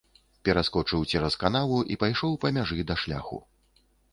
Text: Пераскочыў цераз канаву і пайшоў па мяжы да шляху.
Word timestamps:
Пераскочыў 0.47 1.03
цераз 1.11 1.37
канаву 1.45 1.79
і 1.95 1.99
пайшоў 2.05 2.33
па 2.47 2.53
мяжы 2.59 2.79
да 2.93 2.99
шляху. 3.03 3.43